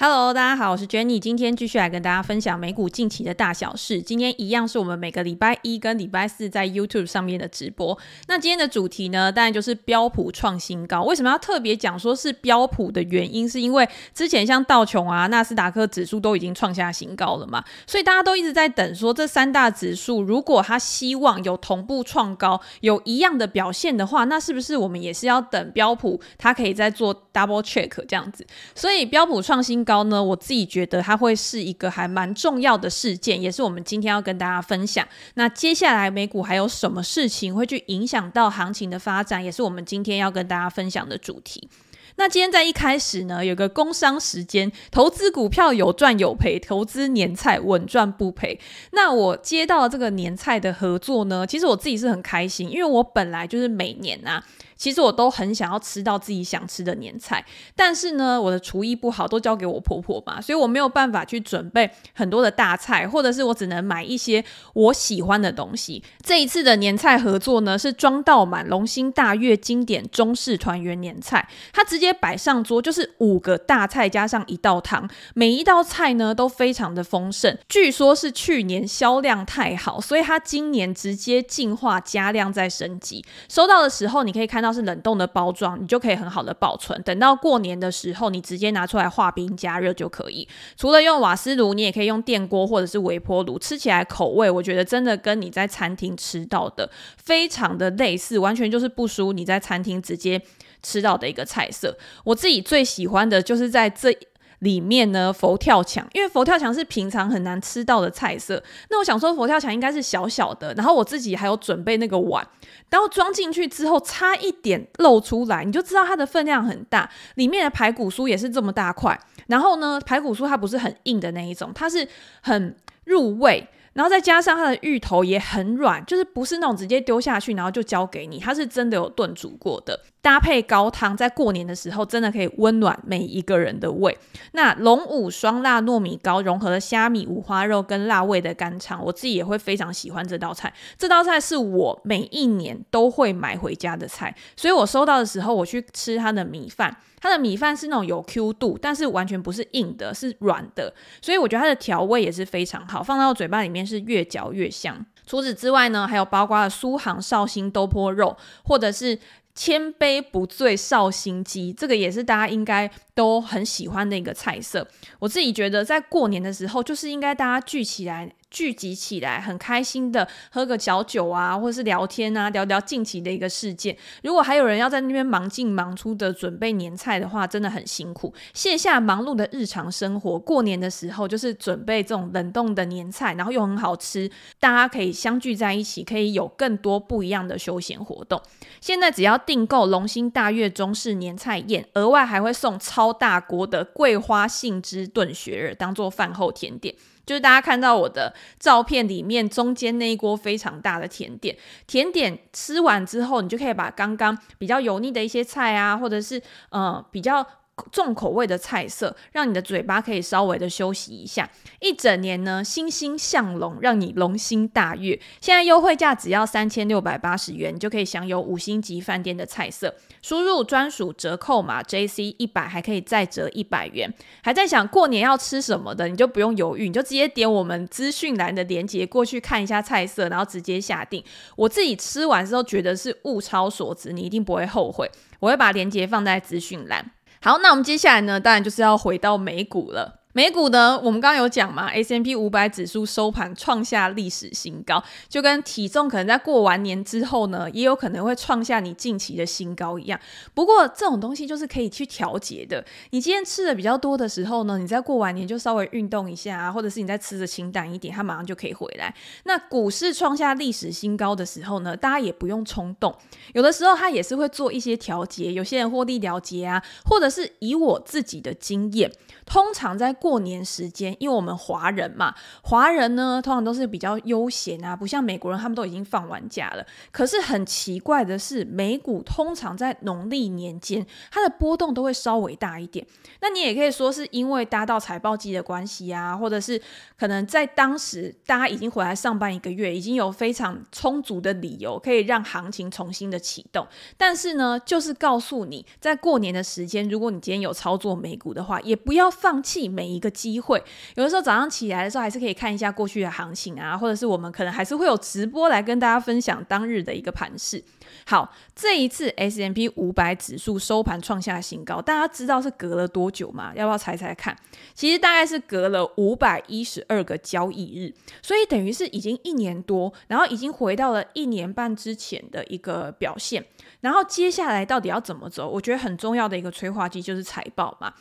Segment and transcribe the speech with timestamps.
[0.00, 4.00] Hello，大家好，我是 Jenny，今天继续来跟大家分享美股近期的大小事。
[4.00, 7.98] 今天一样是我们每个礼拜一跟礼拜四在 YouTube 上面的直播。
[8.28, 11.02] 那今天的主题呢，当然就是标普创新高。
[11.02, 28.46] 为什么要特别讲说是标普的原因，是因为之前像道琼啊、纳斯达克指数都已经创下新高了嘛，所以大家都一直在等说这三大指数如果它希望有同步创高，有一样的表现的话，那是不是我们也是要等标普它可以再做 double check 这样子？
[28.76, 35.08] 所以标普创新高呢，我自己觉得它会是一个还蛮重要的事件，也是我们今天要跟大家分享。
[35.36, 41.70] 那接下来美股还有什么事情会去影响到行情的发展，也是我们今天要跟大家分享的主题。
[42.16, 48.60] 那今天在一开始呢，有个工商时间，投资股票有赚有赔，投资年菜稳赚不赔。
[48.90, 54.44] 那我接到这个年菜的合作呢，其实我自己是很开心，因为我本来就是每年啊。
[54.78, 64.42] 其实我都很想要吃到自己想吃的年菜，但是呢，我的厨艺不好，都交给我婆婆嘛，所以我没有办法去准备很多的大菜，或者是我只能买一些
[64.74, 66.00] 我喜欢的东西。
[66.22, 77.58] 这一次的年菜合作呢，是装到满龙兴大悦经典中式团圆年菜，它直接摆上桌就是五个大菜加上一道汤，每一道菜呢都非常的丰盛。
[77.68, 83.24] 据说是去年销量太好，所以它今年直接进化加量再升级。
[83.48, 84.67] 收到的时候你可以看到。
[84.68, 87.00] 要是冷冻的包装，你就可以很好的保存。
[87.02, 90.46] 等到过年的时候，你直接拿出来化冰加热就可以。
[90.76, 100.40] 除了用瓦斯炉，你也可以用电锅或者是微波炉，吃起来口味，我觉得真的跟你在餐厅吃到的非常的类似，完全就是不输你在餐厅直接
[100.82, 101.96] 吃到的一个菜色。
[102.24, 104.16] 我自己最喜欢的就是在这。
[104.60, 108.62] 里面呢，佛跳墙，因为佛跳墙是平常很难吃到的菜色。
[108.90, 112.46] 那我想说，佛跳墙应该是小小的，然后我自己还有准备那个碗，
[112.90, 117.08] 然后装进去之后，差一点露出来，你就知道它的分量很大。
[117.36, 122.06] 里面的排骨酥也是这么大块，然后呢，排骨酥它不是很硬的那一种，它是
[122.40, 123.68] 很入味。
[123.94, 134.16] 然后再加上它的芋头也很软，就是不是那种直接丢下去然后就交给你，它是真的有炖煮过的，搭配高汤，在过年的时候真的可以温暖每一个人的胃。
[134.52, 140.72] 那龙五双辣糯米糕融合了虾米、五花肉跟辣味的干肠，我自己也会非常喜欢这道菜。
[140.96, 146.96] 这道菜是我每一年都会买回家的菜，所以我收到的时候，我去吃它的米饭。
[147.20, 155.04] 它的米饭是那种有 Q 度，但是完全不是硬的，是软的，所以我觉得它的调味也是非常好，放到嘴巴里面是越嚼越香。
[155.26, 159.18] 除此之外呢，还有包括了苏杭绍兴豆坡肉，或者是
[159.58, 164.86] 千杯不醉绍兴鸡，这个也是大家应该都很喜欢的一个菜色。
[165.18, 168.32] 我自己觉得在过年的时候，就是应该大家聚起来。
[168.50, 173.96] 聚集起来，很开心的喝个小酒啊，或者是聊天啊，聊聊近期的一个事件。
[174.22, 178.32] 如果还有人要在那边忙进忙出的准备年菜的话，真的很辛苦。
[178.54, 188.40] 卸下忙碌的日常生活，过年的时候就是准备这种冷冻的年菜，然后又很好吃，大家可以相聚在一起，可以有更多不一样的休闲活动。
[188.80, 196.94] 现在只要订购龙兴大悦中式年菜宴，额外还会送超大锅的桂花杏汁炖雪耳，当做饭后甜点。
[197.28, 201.54] 就是大家看到我的照片里面中间那一锅非常大的甜点，
[201.86, 207.46] 甜点吃完之后，你就可以把刚刚比较油腻的一些菜啊，或者是呃比较。
[207.92, 211.48] 重口味的菜色，让你的嘴巴可以稍微的休息一下。
[211.78, 215.16] 一整年呢，欣欣向荣，让你龙心大悦。
[215.40, 219.94] 现在优惠价只要三千六百八十元，你就可以享有五星级饭店的菜色。
[220.28, 224.12] 输入专属折扣码 JC 一百，还可以再折一百元。
[224.42, 231.24] 还在想过年要吃什么的，你就不用犹豫，你就直接点我们资讯栏的链接过去看一下菜色，然后直接下定。
[231.56, 235.10] 我自己吃完之后觉得是物超所值，你一定不会后悔。
[235.40, 237.10] 我会把链接放在资讯栏。
[237.40, 240.20] 好，那我们接下来呢，当然就是要回到美股了。
[240.38, 250.20] 美股呢，我们刚刚有讲嘛，S&P 500指数收盘创下历史新高，就跟体重可能在过完年之后呢，也有可能会创下你近期的新高一样。
[250.54, 252.84] 不过这种东西就是可以去调节的。
[253.10, 259.12] 你今天吃的比较多的时候呢，你在过完年就稍微运动一下啊，或者是你在吃的清淡一点，它马上就可以回来。
[259.42, 263.12] 那股市创下历史新高的时候呢，大家也不用冲动，
[263.54, 265.52] 有的时候它也是会做一些调节。
[265.52, 269.10] 有些人获利了结啊，或者是以我自己的经验，
[269.44, 276.84] 通常在过过年时间，因为我们华人嘛，华人呢通常都是比较悠闲啊，不像美国人，他们都已经放完假了。
[277.10, 283.06] 可是很奇怪的是，美股通常在农历年间，它的波动都会稍微大一点。
[283.40, 286.78] 那你也可以说是因为搭到财报季的关系啊，或者是
[287.16, 293.86] 可能在当时大家已经回来上班一个月，已经有非常充足的理由可以让行情重新的启动。
[294.18, 300.82] 但是呢，就是告诉你，在过年的时间，如果你今天有操作美股的话，也不要放弃美一个机会。
[301.14, 307.82] 有的时候早上起来的时候，还是可以看一下过去的行情啊，或者是我们可能还是会有直播来跟大家分享当日的一个盘势。
[308.26, 313.72] 好，这一次 S M P 五百指数收盘创下新高，大家知道是隔了多久吗？
[313.74, 314.56] 要不要猜猜看？
[314.94, 323.64] 其实大概是隔了五百一十二个交易日，所以等于是已经一年多，然后已经回到了一年半之前的一个表现。
[324.00, 325.68] 然后接下来到底要怎么走？
[325.68, 328.12] 我觉得很重要的一个催化剂就是财报嘛。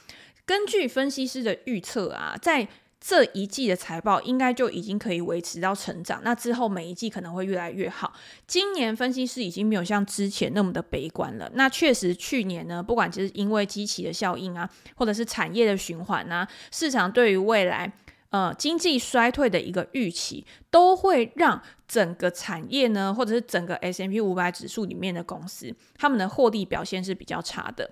[0.48, 2.66] 根据分析师的预测啊，在
[3.00, 8.14] 这一季的财报应该就已经可以维持到成长，那之后每一季可能会越来越好。
[8.48, 11.52] 今年分析师已经没有像之前那么的悲观了。
[11.54, 17.92] 那确实去年呢，不管就是因为基期的效应啊，或者是产业的循环啊，市场对于未来
[18.30, 27.92] 呃经济衰退的一个预期，都会让整个产业呢，或者是整个 S M P 五百指数里面的公司，他们的获利表现是比较差的。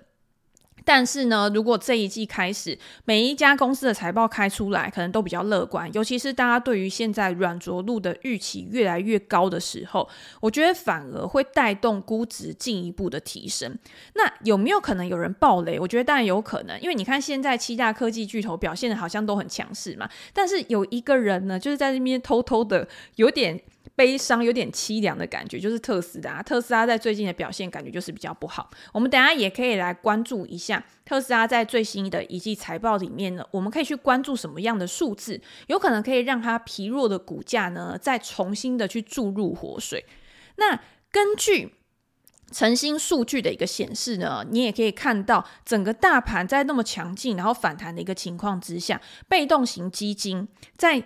[0.86, 10.08] 但是呢，如果这一季开始，每一家公司的财报开出来，可能都比较乐观，尤其是大家对于现在软着陆的预期越来越高的时候，
[10.40, 13.76] 我觉得反而会带动估值进一步的提升。
[14.14, 15.80] 那有没有可能有人爆雷？
[15.80, 22.86] 我觉得当然有可能，因为你看现在七大科技巨头表现的好像都很强势嘛，但是有一个人呢，就是在这边偷偷的
[23.16, 23.60] 有点。
[23.96, 26.42] 悲伤有点凄凉的感觉，就是特斯拉。
[26.42, 28.70] 特斯拉在最近的表现感觉就是比较不好。
[28.92, 40.04] 我们等下也可以来关注一下特斯拉在最新的一季财报里面呢，我们可以去关注什么样的数字，有可能可以让它疲弱的股价呢再重新的去注入活水。
[40.56, 40.78] 那
[41.10, 41.74] 根据
[42.52, 50.46] 晨星数据的一个显示呢，你也可以看到整个大盘在那么强劲然后反弹的一个情况之下，被动型基金
[50.76, 51.02] 在。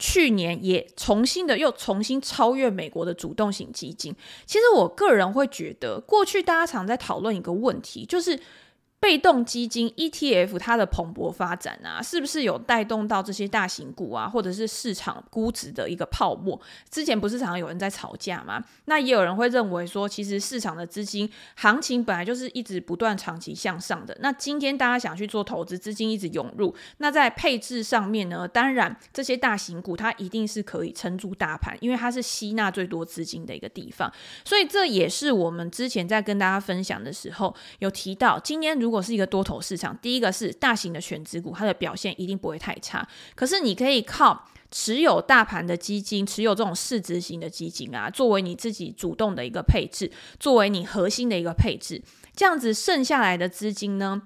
[0.00, 4.12] 去年也重新的又重新超越美国的主动型基金。
[4.46, 8.40] 其实我个人会觉得，过去大家常在讨论一个问题，就是。
[9.00, 16.60] 被动基金 ETF 它的蓬勃发展啊，是不是有带动到这些大型股啊，或者是市场估值的一个泡沫？
[16.90, 18.62] 之前不是常常有人在吵架吗？
[18.84, 24.14] 那也有人会认为说，其实市场的资金行情本来就是一直不断长期向上的。
[24.20, 34.12] 那今天大家想去做投资，资金一直涌入，那在配置上面呢，当然这些大型股它一定是可以撑住大盘，因为它是吸纳最多资金的一个地方。
[34.44, 43.06] 所以这也是我们之前在跟大家分享的时候有提到，今天如如果是一个多头市场，第一个是大型的全值股，它的表现一定不会太差。
[43.36, 50.10] 可是你可以靠持有大盘的基金，持有这种市值型的基金啊，作为你自己主动的一个配置，
[50.40, 52.02] 作为你核心的一个配置，
[52.34, 54.22] 这样子剩下来的资金呢，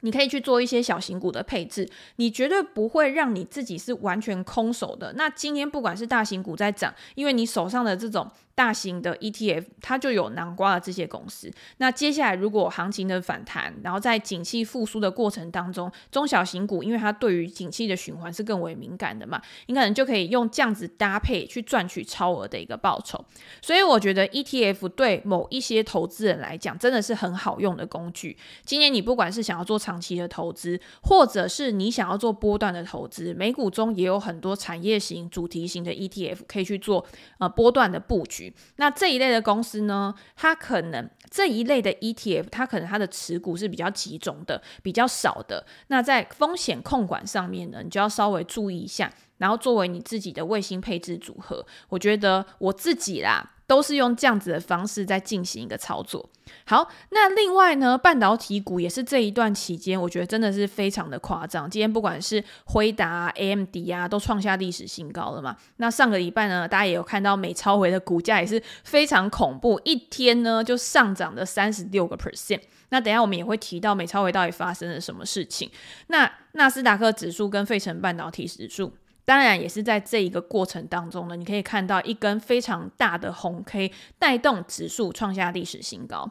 [0.00, 5.12] 你可以去做一些小型股的配置，你绝对不会让你自己是完全空手的。
[5.12, 8.28] 那今天不管是大型股在涨，因为你手上的这种。
[8.54, 11.52] 大型的 ETF，它就有囊括了这些公司。
[11.78, 23.24] 那接下来如果行情的反弹，然后在景气复苏的过程当中，中小型股因为它对于景气的循环是更为敏感的嘛，你可能就可以用这样子搭配去赚取超额的一个报酬。
[23.60, 28.36] 所以我觉得 ETF 对某一些投资人来讲真的是很好用的工具。
[28.64, 37.04] 今年你不管是想要做长期的投资，或者是你想要做波段的投资，美股中也有很多产业型、主题型的 ETF 可以去做
[37.38, 38.43] 呃波段的布局。
[38.76, 45.66] 那这一类的公司呢，它可能这一类的 ETF，它可能它的持股是比较集中的，比较少的。
[45.88, 49.12] 那在风险控管上面呢，你就要稍微注意一下。
[49.38, 53.50] 然后作为你自己的卫星配置组合，我觉得我自己啦。
[53.66, 56.28] 都是用这样子的方式在进行一个操作。
[56.66, 61.68] 好，那另外呢，半导体股也是这一段期间，我觉得真的是非常的夸张。
[61.68, 65.56] 今天不管是辉达、AMD 啊，都创下历史新高了嘛。
[65.78, 72.60] 那上个礼拜呢，大家也有看到美超微的股价也是非常恐怖，一天呢就上涨涨了三十六个 percent。
[72.90, 75.70] 那等下我们也会提到美超微到底发生了什么事情。
[76.08, 78.92] 那纳斯达克指数跟费城半导体指数。
[79.26, 86.30] 当然也是在这一个过程当中呢，你可以看到一根非常大的红 K 带动指数创下历史新高。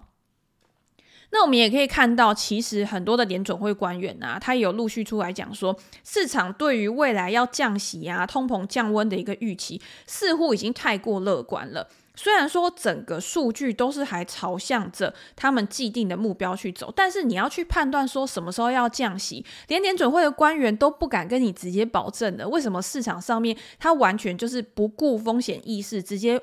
[1.31, 11.89] 那我们也可以看到，其实很多的联准会官员啊，他有陆续出来讲说，市场对于未来要降息啊、通膨降温的一个预期，似乎已经太过乐观了。
[12.15, 22.47] 虽然说整个数据都是还朝向着他们既定的目标去走，但是你要去判断说什么时候要降息，连联准会的官员都不敢跟你直接保证的。
[22.47, 26.39] 为什么市场上面他完全就是不顾风险意识，直接？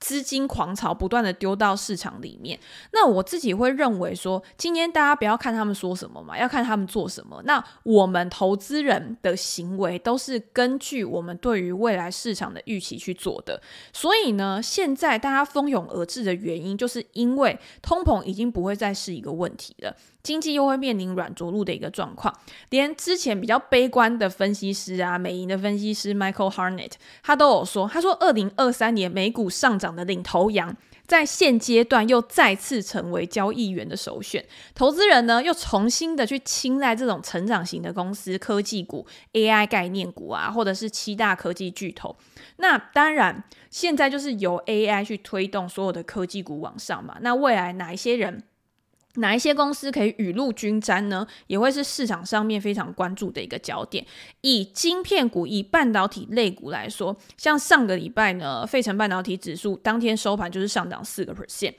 [0.00, 2.58] 资金狂潮不断的丢到市场里面，
[2.92, 7.42] 那我自己会认为说，今天大家不要看他们说什么嘛，要看他们做什么。
[7.44, 13.60] 那我们投资人的行为都是根据我们对于未来市场的预期去做的。
[13.92, 19.96] 所以呢，现在大家蜂拥而至的原因，就是因为通膨已经不会再是一个问题了。
[20.28, 26.92] 经济又会面临软着陆的一个状况，连之前比较悲观的分析师啊，美银的分析师 Michael Harnett，
[27.22, 34.44] 他都有说，他说二零二三年美股上涨的领头羊，在现阶段又再次成为交易员的首选，
[34.74, 42.14] 投资人呢又重新的去青睐这种成长型的公司、科技股、AI 概念股啊，或者是七大科技巨头。
[42.56, 47.16] 那当然，现在就是由 AI 去推动所有的科技股往上嘛。
[47.22, 48.42] 那未来哪一些人？
[49.18, 51.26] 哪一些公司可以雨露均沾呢？
[51.46, 54.04] 也会是市场上面非常关注的一个焦点。
[54.40, 61.74] 以晶片股、以半导体类股来说，像上个礼拜呢，费城半导体指数当天收盘就是上涨四个 percent。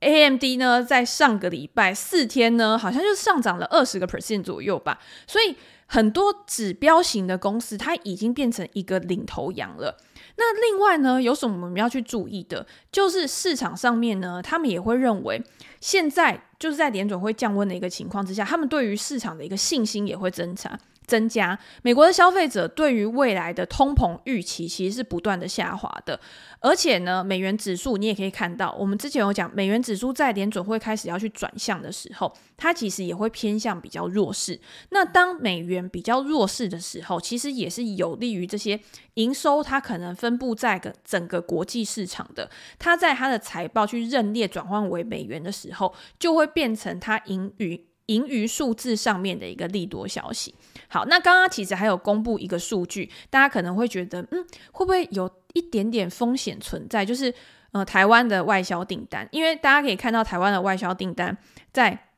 [0.00, 5.00] AMD 呢，在上个礼拜四天呢，好像就上涨了二十个 percent 左右吧。
[5.26, 9.96] 所以很多指标型的公司，它已经变成一个领头羊了。
[10.40, 12.64] 那另外呢，有什么我们要去注意的？
[12.92, 15.42] 就是市场上面呢，他们也会认为，
[15.80, 20.78] 现在就是在联准会降温的一个情况之下，他们对于市场的一个信心也会增强。
[21.08, 26.20] 增加，美国的消费者对于未来的通膨预期其实是不断的下滑的，
[26.60, 34.60] 而且呢，美元指数你也可以看到，我们之前有讲，美元指数在联准会开始要去转向的时候，它其实也会偏向比较弱势。
[34.90, 38.78] 那当美元比较弱势的时候，其实也是有利于这些
[39.14, 47.87] 营收它可能分布在个整个国际市场的，它在它的财报去认列转换为美元的时候，就会变成它盈余。
[48.08, 50.54] 盈余数字上面的一个利多消息。
[50.88, 57.04] 好，那刚刚其实还有公布一个数据，大家可能会觉得，嗯，会不会有一点点风险存在？
[57.04, 57.32] 就是
[57.72, 61.36] 呃，台湾的外销订单，因为大家可以看到台湾的外销订单
[61.72, 62.08] 在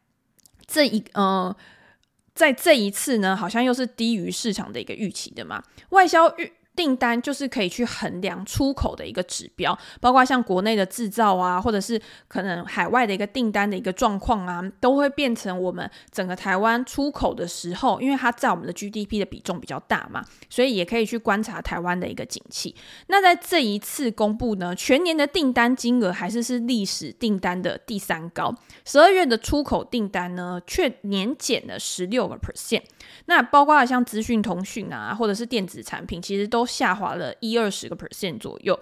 [0.67, 1.55] 这一呃，
[2.35, 6.53] 在这一次呢，好像又是低于市场的一个预期的嘛，外销预。
[6.77, 22.75] 订单就是可以去衡量出口的一个指标，包括像国内的制造啊，或者是可能海外的一个订单的一个状况啊，都会变成我们整个台湾出口的时候，因为它在我们的 GDP 的比重比较大嘛，所以也可以去观察台湾的一个景气。
[23.09, 28.55] 那在这一次公布呢，全年的订单金额还是是历史订单的第三高，
[28.87, 32.83] 十二月的出口订单呢却年减了十六个 percent。
[33.27, 38.79] 那包括像资讯通讯啊，或者是电子产品，其实都都下滑了一二十个 percent 左右。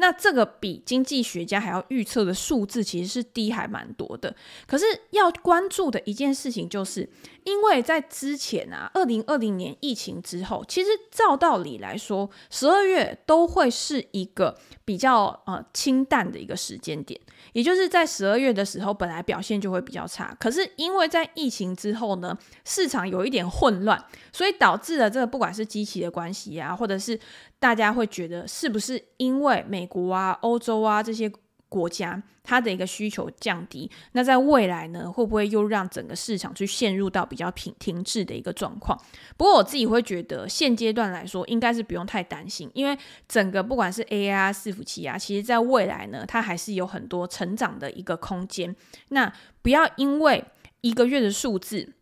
[0.00, 4.34] 那这个比经济学家还要预测的数字，其实是低还蛮多的。
[4.66, 7.06] 可是要关注的一件事情，就是
[7.44, 17.20] 因为在之前啊，二零二零年疫情之后，其实照道理来说，十二月都会是一个比较呃清淡的一个时间点。
[17.52, 20.34] 也就是在十二月的时候，本来表现就会比较差。
[20.40, 24.02] 可是因为在疫情之后呢，市场有一点混乱，
[24.32, 27.18] 所以导致了这个不管是机器的关系啊，或者是
[27.60, 31.30] 大家会觉得是不是因为美国啊、欧洲啊这些。
[31.70, 38.98] 国家它的一个需求降低，那在未来呢，会不会又让整个市场去陷入到比较停停滞的一个状况？
[39.36, 42.98] 不过我自己会觉得，现阶段来说，应该是不用太担心，因为
[43.28, 48.74] 整个不管是 AI 啊、伺服器啊，其实在未来呢，它还是有很多成长的一个空间。
[49.10, 50.44] 那不要因为
[50.80, 51.92] 一个月的数字，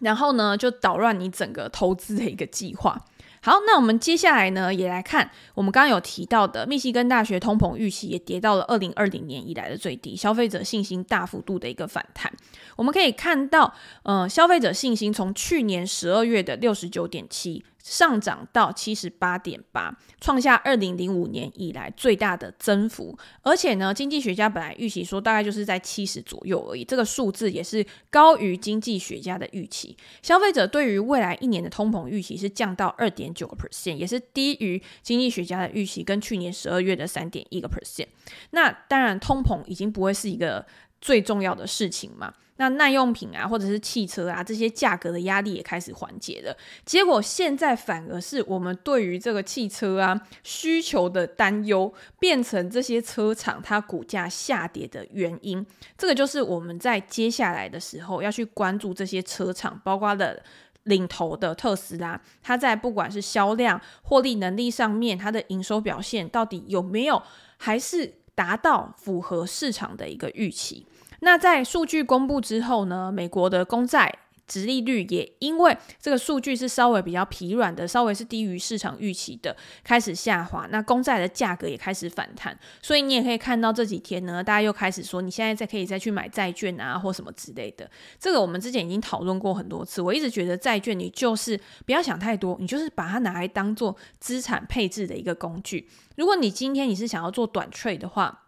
[0.00, 3.00] 然后呢，就捣乱你整个投资的一个计划。
[3.46, 12.32] 好，那我们接下来呢，也来看我们刚刚有提到的密西根大学通膨预期也跌到了二零二零年以来的最低，消费者信心大幅度的一个反弹。
[12.74, 13.72] 我们可以看到，
[14.02, 17.62] 呃，消费者信心从去年十二月的六十九点七。
[17.86, 23.16] 上涨到七十八点八，创下二零零五年以来最大的增幅。
[23.42, 29.96] 而且呢，经济学家本来预期说大概就是在七十左右而已，这个数字也是高于经济学家的预期。
[30.20, 38.08] 消费者对于未来一年的通膨预期是降到二点九个 percent，也是低于经济学家的预期，跟去年十二月的三点一个 percent。
[38.50, 40.66] 那当然，通膨已经不会是一个
[41.00, 42.34] 最重要的事情嘛。
[42.58, 46.56] 那耐用品啊，或者是汽车啊，这些价格的压力也开始缓解了。
[46.84, 55.64] 结果现在反而是我们对于这个汽车啊需求的担忧，变成这些车厂它股价下跌的原因。
[55.98, 60.42] 这个就是我们在接下来的时候要去关注这些车厂，包括的
[60.84, 67.22] 领头的特斯拉，它在不管是销量、获利能力上面，它的营收表现到底有没有
[67.58, 70.86] 还是达到符合市场的一个预期？
[71.20, 74.18] 那在数据公布之后呢，美国的公债。
[74.48, 80.68] 殖利率也因为这个数据是稍微比较疲软的，稍微是低于市场预期的，开始下滑。
[80.70, 87.90] 那公债的价格也开始反弹，所以你也可以看到这几天呢，大家又开始说你现在再可以再去买债券啊，或什么之类的。
[88.20, 90.00] 这个我们之前已经讨论过很多次。
[90.00, 95.88] 我一直觉得债券你就是不要想太多，你就是把它拿来当做资产配置的一个工具。
[96.14, 98.44] 如果你今天你是想要做短债的话，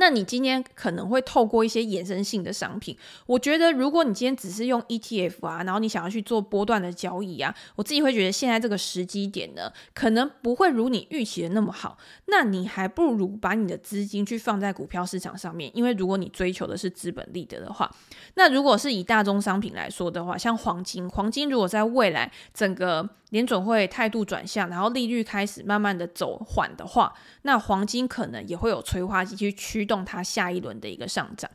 [0.00, 11.98] 那你今天可能会透过一些衍生性的商品，我觉得如果你今天只是用 ETF 啊，然后你想要去做波段的交易啊，我自己会觉得现在这个时机点呢，可能不会如你预期的那么好。
[12.28, 17.94] 那你还不如把你的资金去放在股票市场上面，因为如果你追求的是资本利得的话，
[18.36, 31.50] 那如果是以大宗商品来说的话，像黄金，黄金如果在未来整个联准会态度转向，然后利率开始慢慢的走缓的话，那黄金可能也会有催化剂去驱动它下一轮的一个上涨。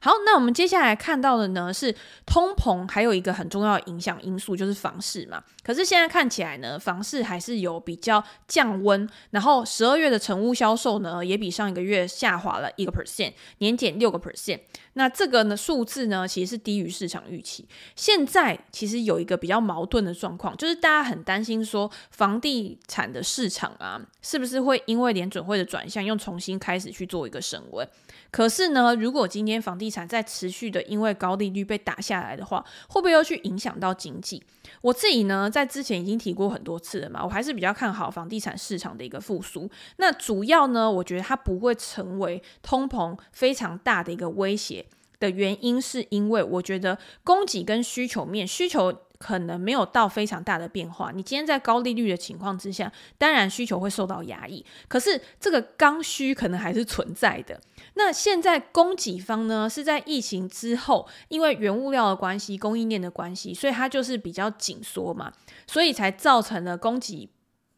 [0.00, 5.42] 好，那我们接下来看到的呢是通膨，还有一个很重要的影响因素就是房市嘛。
[5.64, 14.60] 可是现在看起来呢，房市还是有比较降温，然后十二月的成屋销售呢也比上一个月下滑了一个 percent，年减六个 percent。
[14.92, 17.66] 那这个呢数字呢其实是低于市场预期。
[17.96, 27.86] 现在其实有一个比较矛盾的状况，就是大家很担心说房地产的市场啊，是不是会因为联准会的转向又重新开始去做一个升温？
[28.30, 34.40] 可是呢，如果今天房地产在持续的因为高利率被打下来的话，会不会又去影响到经济？
[34.80, 39.68] 我自己呢，在之前已经提过很多次了嘛，我还是比较看好房地产市场的一个复苏。
[39.96, 44.86] 那主要呢，我觉得它不会成为通膨非常大的一个威胁
[45.18, 49.02] 的原因，是因为我觉得供给跟需求面需求。
[49.18, 51.10] 可能没有到非常大的变化。
[51.12, 54.64] 你今天在高利率的情况之下，当然需求会受到压抑。
[54.88, 57.60] 可是这个刚需可能还是存在的。
[57.94, 65.32] 那现在供给方呢，是在疫情之后，因为原物料的关系、供应链的关系，所以它就是比较紧缩嘛，
[65.66, 67.28] 所以才造成了供给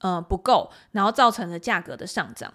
[0.00, 2.52] 呃不够，然后造成了价格的上涨。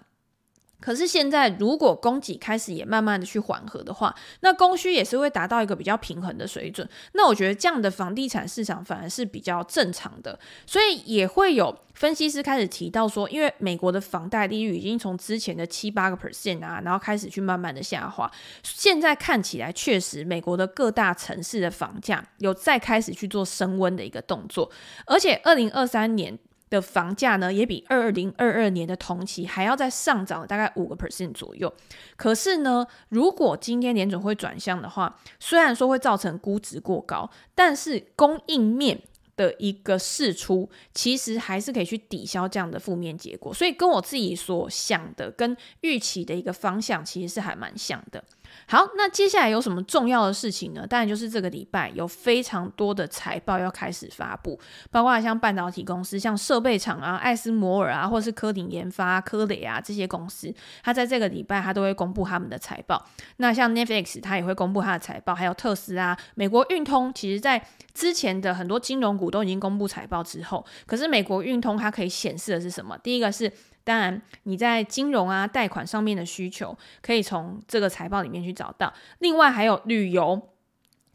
[0.84, 6.86] 可是现在，如果供给开始也慢慢的去缓和的话，那供需也是会达到一个比较平衡的水准。
[7.14, 18.30] 那我觉得这样的房地产市场反而是比较正常的，所以也会有分析师开始提到说，因为美国的房贷利率已经从之前的七八个 percent 啊，然后开始去慢慢的下滑，
[18.62, 24.70] 现在看起来确实美国的各大城市的房价有再开始去做升温的一个动作，
[25.06, 26.38] 而且二零二三年。
[26.70, 31.72] 的房价呢，也比二零二二年的同期还要再上涨大概五个 percent 左右。
[32.16, 39.00] 可是呢，如果今天联准会转向的话，虽然说会造成估值过高，但是供应面
[39.36, 43.52] 的一个释出，其实还是可以去抵消这样的负面结果。
[43.52, 48.22] 所以跟我自己所想的、跟预期的一个方向，其实是还蛮像的。
[48.66, 50.86] 好，那接下来有什么重要的事情呢？
[50.86, 54.58] 当然就是这个礼拜有非常多的财报要开始发布，
[54.90, 63.04] 包括像半导体公司，像设备厂啊、艾斯摩尔啊，或是科鼎研发、科磊啊这些公司，它在这个礼拜它都会公布他们的财报。
[63.36, 67.62] 那像 Netflix 它也会公布它的财报，还有特斯拉、美国运通，其实在
[67.92, 72.96] 之前的很多金融股都已经公布财报之后，可是美国运通它可以显示的是什么？
[72.98, 73.52] 第一个是。
[73.84, 78.92] 当然，你在金融啊、贷款上面的需求，可以从这个财报里面去找到。
[79.18, 80.50] 另外，还有旅游、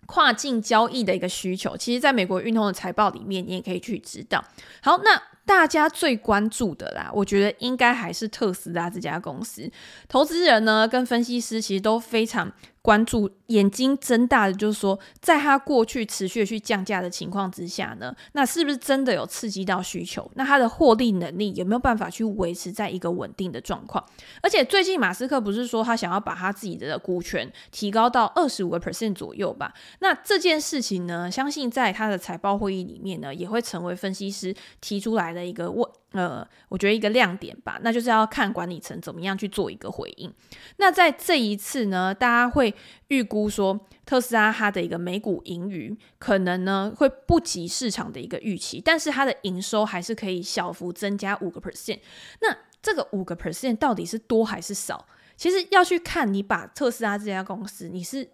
[0.06, 4.46] 跨境交易的一个需求，其实在美国运通的财报里面，你也可以去知道。
[4.82, 9.72] 好，那大家最关注的啦，我觉得应该还是特斯拉这家公司。
[10.08, 12.52] 投资人呢，跟分析师其实都非常。
[12.82, 20.30] 关注眼睛睁大的，就是说，在它过去持续去降价的情况之下呢，那是不是真的有刺激到需求？
[20.36, 24.04] 那它的获利能力有没有办法去维持在一个稳定的状况？
[24.42, 29.74] 而且最近马斯克不是说他想要把他自己的股权提高到二十五个 percent 左右吧？
[30.00, 35.86] 那这件事情呢，相信在他的财报会议里面呢，也会成为分析师提出来的一个问。
[36.12, 40.34] 呃，我觉得一个亮点吧，那就是要看管理层怎么样去做一个回应。
[40.78, 42.74] 那在这一次呢，大家会
[43.10, 52.00] 预估说，特斯拉它的一个每股盈余可能呢会不及市场的一个预期，但是它的营收还是可以小幅增加五个 percent。
[52.42, 55.06] 那这个五个 percent 到底是多还是少？
[55.36, 58.28] 其实要去看你把特斯拉这家公司，你是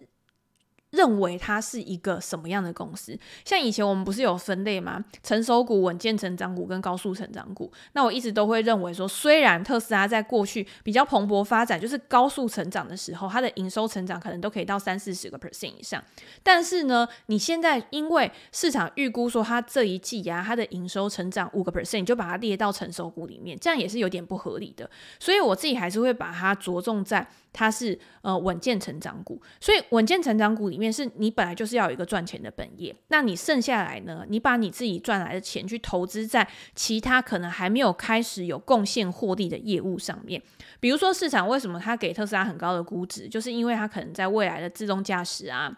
[0.96, 3.16] 认为它是一个什么样的公司？
[3.44, 5.04] 像以前我们不是有分类吗？
[5.22, 7.70] 成熟股、稳健成长股跟高速成长股。
[7.92, 16.02] 那我一直都会认为说，虽然特斯拉在过去比较蓬勃发展，就是高速成长的时候，它的营收成长可能都可以到三四十个 percent 以上。
[16.42, 24.88] 但是呢，你现在因为市场预估说它这一季啊，它的营收成长五个 percent，你就把它列到成熟股里面，这样也是有点不合理的。
[25.20, 27.26] 所以我自己还是会把它着重在
[27.56, 29.40] 它是呃稳健成长股。
[29.60, 30.86] 所以稳健成长股里面。
[30.96, 34.24] 是你本来就是要有一个赚钱的本业，那你剩下来呢？
[34.28, 40.40] 你把你自己赚来的钱去投资在其他可能还没有开始有贡献获利的业务上面。
[40.80, 45.76] 比如说市场为什么它给特斯拉很高的估值，就是因为它可能在未来的自动驾驶啊。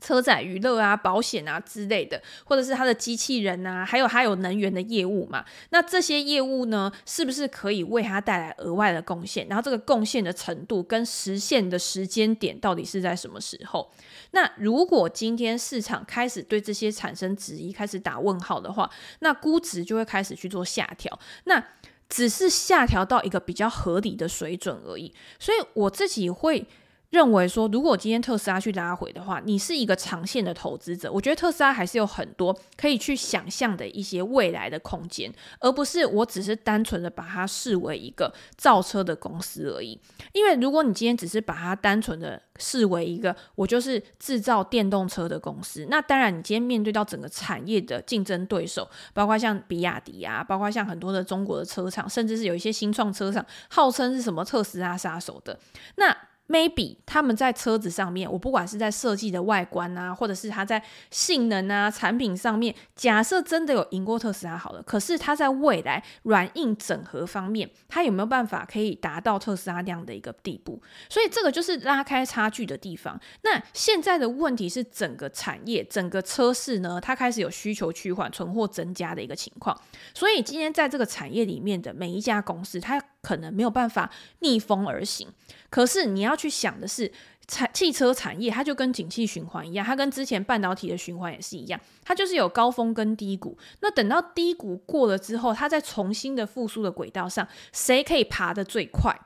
[0.00, 5.44] 车载娱乐啊、保险啊之类的，或者是它的机器人啊，还有还有能源的业务嘛。
[5.70, 9.46] 那这些业务呢，是不是可以为它带来额外的贡献？
[9.48, 13.90] 然后这个贡献的程度跟实现的时间点到底是在什么时候？
[14.32, 21.18] 那如果今天市场开始对这些产生质疑，开始打问号的话，那估值就会开始去做下调。
[21.44, 21.64] 那
[22.08, 25.12] 只是下调到一个比较合理的水准而已。
[25.38, 26.66] 所以我自己会。
[27.10, 39.98] 认为说，如果今天特斯拉去拉回的话，你是一个长线的投资者，我觉得特斯拉还是有很多可以去想象的一些未来的空间，而不是我只是单纯的把它视为一个造车的公司而已。
[40.32, 55.58] 因为如果你今天只是把它单纯的视为一个我就是制造电动车的公司，那当然你今天面对到整个产业的竞争对手，包括像比亚迪啊，包括像很多的中国的车厂，甚至是有一些新创车厂，号称是什么特斯拉杀手的，
[55.96, 56.16] 那。
[56.48, 70.80] Maybe 他们在车子上面，我不管是在设计的外观啊，或者是它在性能啊、产品上面，假设真的有赢过特斯拉好了，可是它在未来软硬整合方面，它有没有办法可以达到特斯拉这样的一个地步？
[71.08, 73.20] 所以这个就是拉开差距的地方。
[73.42, 79.76] 那现在的问题是，整个产业、整个车市呢，它开始有需求趋缓、存货增加的一个情况。
[80.14, 84.08] 所以今天在这个产业里面的每一家公司，它可能没有办法
[84.38, 85.26] 逆风而行。
[85.68, 87.10] 可是你要去想的是，
[87.48, 93.58] 产汽车产业它就跟景气循环一样，它跟之前半导体的循环也是一样，它就是有高峰跟低谷。
[93.80, 99.18] 那等到低谷过了之后，它在重新的复苏的轨道上，谁可以爬得最快？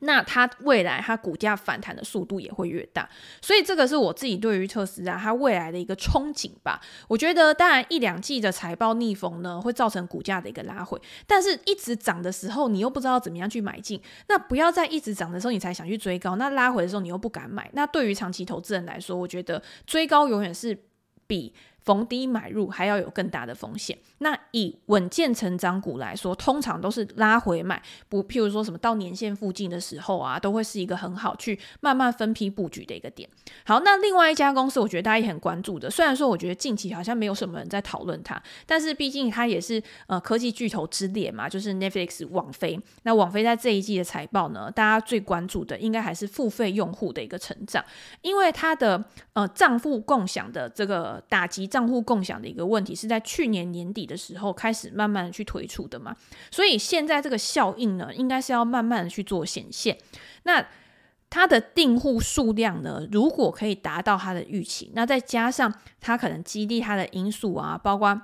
[0.00, 3.08] 那它未来它股价反弹的速度也会越大，
[3.40, 6.80] 所以这个是我自己对于特斯拉它未来的一个憧憬吧。
[7.08, 14.00] 我觉得当然一两季的财报逆风呢，会造成股价的一个拉回，但是一直涨的时候，你又不知道怎么样去买进。
[14.28, 17.70] 那不要在一直涨的时候你才想去追高，那拉回的时候你又不敢买。
[17.72, 20.78] 那对于长期投资人来说，我觉得追高永远是
[21.26, 21.54] 比。
[21.86, 23.96] 逢低买入还要有更大的风险。
[24.18, 33.28] 那以稳健成长股来说，通常都是拉回买，不，譬如说什么到年线附近的时候啊，都会是一个很好去慢慢分批布局的一个点。
[33.64, 42.80] 好，那另外一家公司，我觉得大家也很关注的，虽然说我觉得近期好像没有什么人在讨论它，但是毕竟它也是呃科技巨头之列嘛，就是 Netflix 网飞。
[43.04, 47.84] 那网飞在这一季的财报呢，大家最关注的应该还是付费用户的一个成长，
[48.22, 51.68] 因为它的呃账户共享的这个打击。
[51.76, 56.16] 账户共享的一个问题是在去年年底的时候开始慢慢的去推出的嘛，
[56.50, 59.98] 所以现在这个效应呢，应该是要慢慢的去做显现。
[60.44, 60.66] 那
[61.28, 68.22] 它的订户数量呢，如果可以达到它的预期，那再加上它可能激励它的因素啊，包括。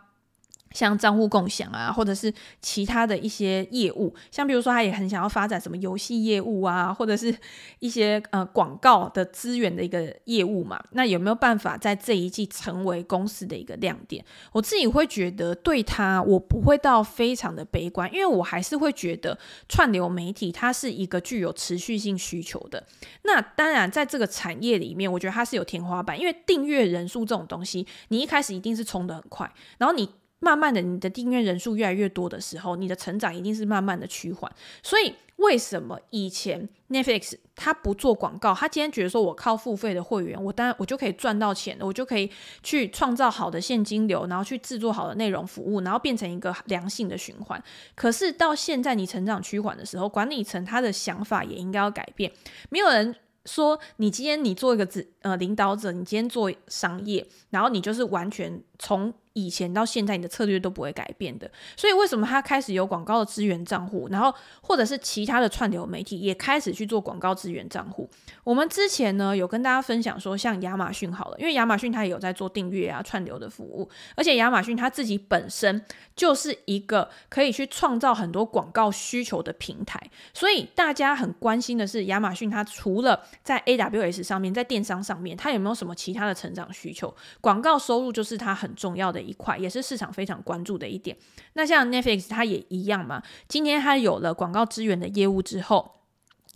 [0.72, 7.34] 像账户共享啊，或者是其他的一些业务，像比如说他也很想要发展什么游戏业务啊，或者是
[7.80, 10.82] 一些呃广告的资源的一个业务嘛。
[10.92, 14.24] 那有没有办法在这一季成为公司的一个亮点？
[14.52, 22.84] 我自己会觉得对他，我不会到非常的悲观，因为我还是会觉得串流媒体它是一个具有持续性需求的。
[23.22, 30.08] 那当然，在这个产业里面，我觉得它是有天花板，因为订阅人数这种东西，你一开始一定是冲得很快，然后你。
[30.42, 34.52] 慢慢的，你的订阅人数越来越多的时候，你的成长一定是慢慢的趋缓。
[34.82, 38.52] 所以，为什么以前 Netflix 他不做广告？
[38.52, 42.28] 他今天觉得说，我靠付费的会员，我当然我就可以赚到钱，我就可以
[42.64, 47.62] 去创造好的现金流，然后去制作好的内容服务，然后变成一个良性的循环。
[47.94, 52.32] 可是到现在，你成长趋缓的时候，管理层他的想法也应该要改变。
[52.68, 53.14] 没有人。
[53.44, 61.50] 说你今天你做一个指呃领导者，你今天做商业，然后你就是完全从以前到现在，你的策略都不会改变的。
[61.76, 68.08] 所以为什么他开始有广告的资源账户，然后或者是其他的串流媒体也开始去做广告资源账户？
[68.44, 75.84] 我们之前呢有跟大家分享说，像亚马逊好了，因为亚马逊它也有在做订阅啊串流的服务，而且亚马逊它自己本身
[76.16, 80.00] 就是一个可以去创造很多广告需求的平台，
[80.34, 87.14] 所以大家很关心的是亚马逊它除了在 AWS 上面，在电商上面，它有没有什么其他的成长需求？
[87.40, 91.16] 广告收入就是它很重要的一块，也是市场非常关注的一点。
[91.54, 96.01] 那像 Netflix 它也一样嘛，今天它有了广告资源的业务之后。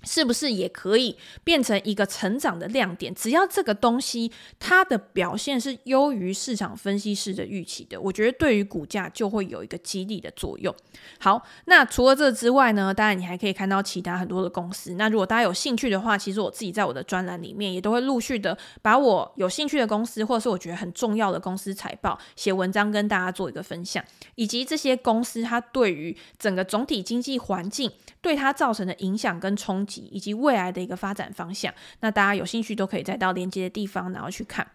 [0.05, 3.13] 是不是也可以变成一个成长的亮点？
[3.15, 4.31] 只要这个东西
[4.61, 10.73] 它的表现是优于市场分析师的预期的，我觉得对于股价就会有一个激励的作用。
[11.19, 14.95] 好，那除了这之外呢，当然你还可以看到其他很多的公司。
[14.95, 24.05] 那如果大家有兴趣的话，其实我自己在我的专栏里面也都会陆续的把我有兴趣的公司，或者是我觉得很重要的公司财报写文章跟大家做一个分享，
[24.35, 34.67] 以及这些公司它对于整个总体经济环境对它造成的影响跟冲以及未来的一个发展方向，那大家有兴趣都可以再到连接的地方，然后去看。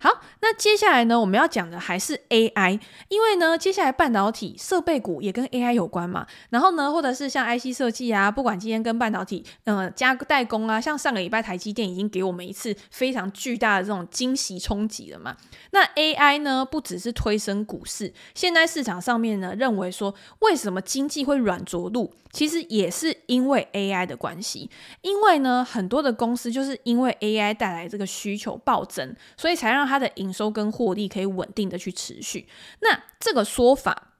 [0.00, 6.26] 好，那接下来呢，我们要讲的还是 AI，因为呢，接下来半导体设备股也跟 AI 有关嘛。
[6.50, 15.36] 然后呢，或者是像 IC 设计啊，不管今天跟半导体呃加代工啊，像上个礼拜台积电已经给我们一次非常巨大的这种惊喜冲击了嘛。
[15.72, 22.14] 那 AI 呢，不只是推升股市，现在市场上面呢认为说，为什么经济会软着陆？
[22.30, 32.46] 其实也是因为 AI 的关系，因为呢，很多的公司就是因为 AI 带来这个需求暴增，所以才让它的营收跟获利可以稳定的去持续。
[32.80, 34.12] 那这个说法，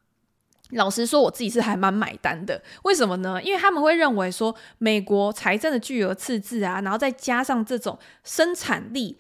[0.71, 2.63] 老实说，我自己是还蛮买单的。
[2.85, 3.43] 为什么呢？
[3.43, 9.19] 因为他们会认为说，美国财政的巨额赤字啊，然后再加上这种生产力。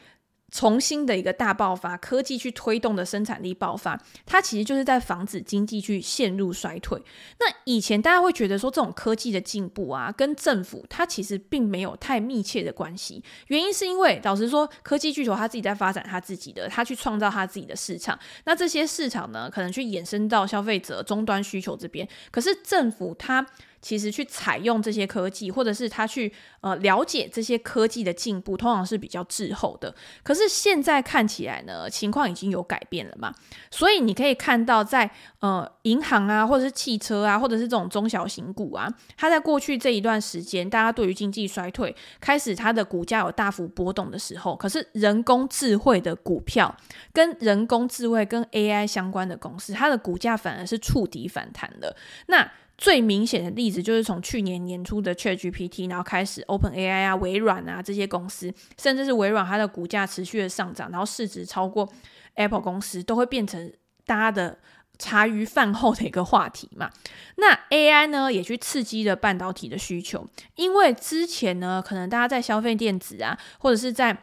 [0.50, 7.00] 重新的一个大爆发，科技去推动的生产力爆发，它其实就是在防止经济去陷入衰退。
[7.38, 13.22] 那以前大家会觉得说，这种科技的进步啊，跟政府它其实并没有太密切的关系。
[13.48, 18.18] 原因是因为，老实说，科技巨头他自己在发展他自己的，他去创造他自己的市场。
[18.44, 22.08] 那这些市场呢，可能去衍生到消费者终端需求这边。
[22.30, 23.46] 可是政府它
[23.80, 29.94] 其实去采用这些科技，或者是他去呃了解这些科技的进步，通常是比较滞后的。
[30.22, 33.32] 可是现在看起来呢，情况已经有改变了嘛。
[33.70, 35.10] 所以你可以看到在，
[35.40, 46.76] 呃银行啊，或者是汽车啊，或者是这种中小型股啊，它在过去这一段时间，大家对于经济衰退开始，它的股价有大幅波动的时候，可是人工智慧的股票
[47.12, 51.94] 跟人工智慧跟 AI 相关的公司，它的股价反而是触底反弹的。
[52.26, 61.86] 那最明显的例子就是从去年年初的 ChatGPT，然后开始 OpenAI 啊、微软啊这些公司，甚至是微软它的股价持续的上涨，然后市值超过
[62.34, 63.72] Apple 公司，都会变成
[64.06, 64.56] 大家的
[64.96, 66.88] 茶余饭后的一个话题嘛。
[67.36, 74.16] 那 AI 呢，也去刺激了半导体的需求，因为之前呢，可能大家在消费电子啊，或者是在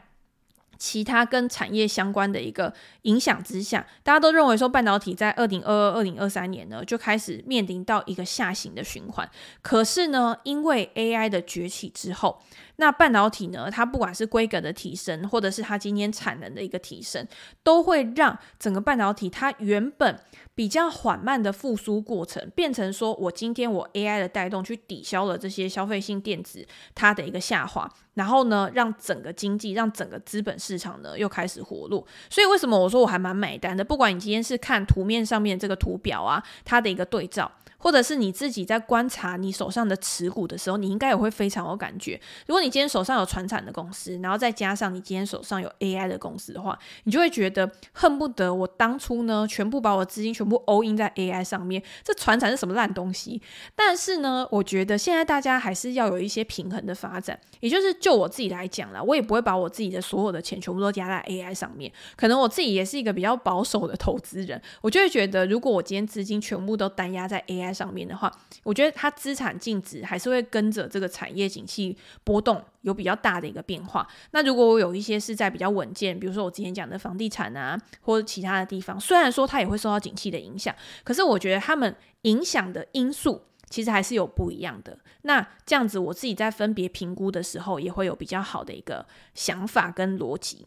[0.77, 9.29] 其他跟产业相关的一个影响之下，大家都认为说半导体在二零二二、二零二三年呢就开始面临到一个下行的循环。
[9.61, 12.41] 可是呢，因为 AI 的崛起之后，
[12.77, 17.25] 那半导体呢，它不管是规格的提升，或者是它今天产能的一个提升，
[17.63, 20.19] 都会让整个半导体它原本
[20.53, 32.05] 比较缓慢的复苏过程，变成说我今天我 AI 的带动去抵消了这些消费性电子它的一个下滑，然后呢，让整个经济，让整个资本市场呢又开始活络。
[32.29, 33.83] 所以为什么我说我还蛮买单的？
[33.83, 37.51] 不管你今天是看图面上面这个图表啊，它的一个对照。
[37.85, 42.19] 或者是你自己在观察你手上的持股的时候，你应该也会非常有感觉。
[42.47, 51.79] 如果你今天手上有传产的公司，然后再加上你今天手上有 AI 的公司的话，你就会觉得恨不得我当初呢，全部把我资金全部 all in 在 AI 上面。
[52.03, 53.39] 这传产是什么烂东西？
[53.75, 57.39] 但是呢，我觉得现在大家还是要有一些平衡的发展。
[57.59, 61.91] 也就是就我自己来讲啦，我也不会把我自己的所有的钱全部都加在 AI 上面。
[62.15, 67.74] 可能我自己也是一个比较保守的投资人，我就会觉得，如果我今天资金全部都单压在 AI。
[67.75, 68.31] 上面的话，
[68.63, 74.07] 我觉得它资产净值还是会跟着这个产业景气波动有比较大的一个变化。
[74.31, 84.97] 那如果我有一些是在比较稳健，比如说我之前讲的房地产啊，或者其他的地方，虽然说它也会受到景气的影响，可是我觉得他们影响的因素其实还是有不一样的。
[85.23, 90.65] 那这样子我自己在分别评估的时候，也会有比较好的一个想法跟逻辑。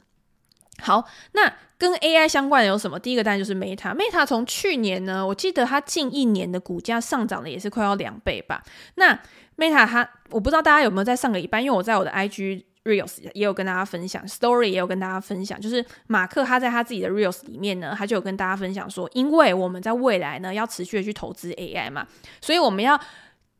[0.82, 2.98] 好，那跟 AI 相关的有什么？
[2.98, 3.94] 第一个当然就是 Meta。
[3.94, 8.62] Meta 从去年呢，我记得它近一年的股价上涨的也是快要两倍吧。
[8.94, 9.18] 那
[9.56, 22.06] Meta 它，我不知道大家有没有在上个礼拜，因为我在我的 IG Reels 也有跟大家分享，Story 也有跟大家分享，就是马克他在他自己的 Reels 里面呢，他就有跟大家分享说，因为我们在未来呢要持续的去投资 AI 嘛，
[22.40, 22.98] 所以我们要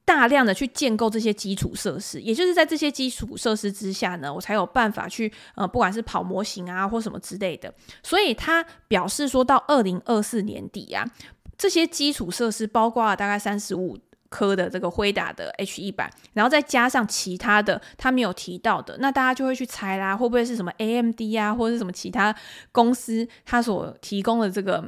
[0.09, 7.71] 大量的去建构这些基础设施，也就是在这些基础设施之下呢，我才有办法去呃，不管是跑模型啊或什么之类的。
[8.03, 11.05] 所以他表示说到二零二四年底啊，
[11.59, 13.99] 这些基础设施包括了大概三十五。
[14.31, 22.37] 颗的这个辉达的 H100，然后再加上其他的他没有提到的，那大家就会去猜啦，会不会是什么 AMD 啊，或者是什么其他
[22.71, 24.85] 公司它所提供的这个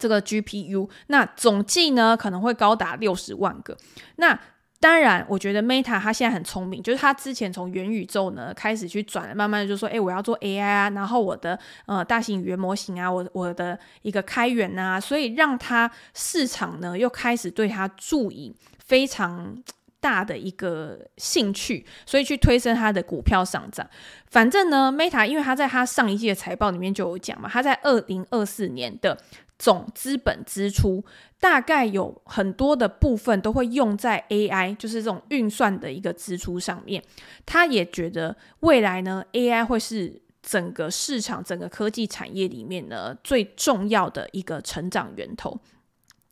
[0.00, 0.90] 这个 GPU？
[1.06, 3.76] 那总计呢可能会高达六十万个。
[4.16, 4.36] 那
[4.80, 19.62] 当然，我觉得 Meta 它现在很聪明，就是它之前从元宇宙呢开始去转，慢慢的就说，哎，我要做 AI 啊，然后我的呃大型语言模型啊，我我的一个开源啊，所以让它市场呢又开始对它注意非常
[20.00, 23.88] 大的一个兴趣，所以去推升它的股票上涨。
[24.26, 29.18] 反正呢，Meta 因为它在它上一季的财报里面就有讲嘛，它在二零二四年的。
[29.62, 31.04] 总资本支出
[31.38, 37.04] 大概有很多的部分都会用在 AI，就是这种运算的一个支出上面。
[37.44, 45.60] 他也觉得未来呢，AI 会是整个市场、整个科技产业里面呢最重要的一个成长源头。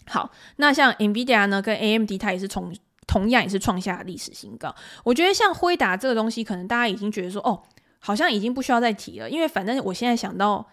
[0.07, 2.75] 好，那像 NVIDIA 呢跟 AMD，它也是从
[3.09, 4.73] 同样也是创下历史新高。
[5.03, 7.61] 我觉得像辉达这个东西，可能大家已经觉得说，哦，
[7.99, 10.69] 好像已经不需要再提了，因为反正我现在想到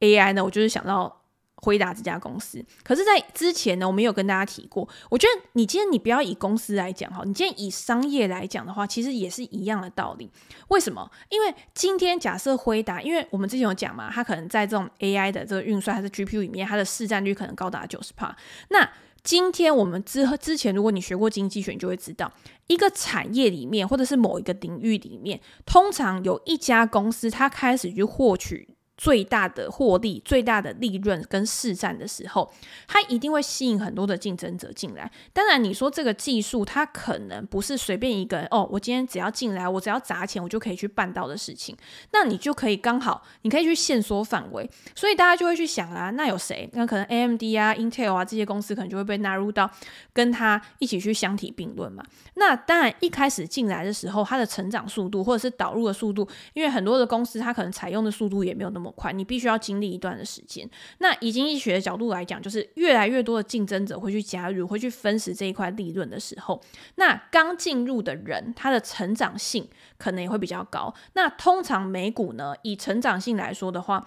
[0.00, 1.20] AI 呢，我就是想到。
[1.64, 4.88] 辉达这家公司，可是，在之前呢，我没有跟大家提过。
[5.08, 10.28] 我觉得你今天你不要以公司来讲哈，你今天以商业来讲的话，其实也是一样的道理。
[10.70, 11.08] 为什么？
[11.28, 18.36] 因为今天假设辉达，因为我们之前有讲嘛，它可能在这种 AI 的这个运算还是 GPU 里面，它的市占率可能高达九十帕。
[18.70, 18.90] 那
[19.22, 22.32] 今天我们之之前，如果你学过经济学，你就会知道，
[22.66, 28.71] 一个产业里面或者是某一个领域里面，通常有一家公司，它开始去获取。
[29.02, 32.48] 最大的获利、最大的利润跟市占的时候，
[32.86, 35.10] 它一定会吸引很多的竞争者进来。
[35.32, 41.76] 当然，你说这个技术，它可能不是随便一个人哦，我今天只要进来，我只要砸钱，我就可以去办到的事情。
[42.12, 44.70] 那你就可以刚好，你可以去限缩范围。
[44.94, 46.70] 所以大家就会去想啊，那有谁？
[46.74, 49.68] 那可能 AMD 啊、Intel 啊这些公司可能就会被纳入到
[50.12, 52.04] 跟它一起去相提并论嘛。
[52.34, 58.92] 那当然，一开始进来的时候，它的成长速度或者是导入的速度，因为很多的公司它可能采用的速度也没有那么。
[58.94, 60.68] 快，你必须要经历一段的时间。
[60.98, 66.62] 那以经济学的角度来讲，就是越来越多的竞争者会去加入，会去分食这一块利润的时候，
[66.96, 69.66] 那刚进入的人，他的成长性
[69.96, 70.94] 可能也会比较高。
[71.14, 74.06] 那通常美股呢，以成长性来说的话，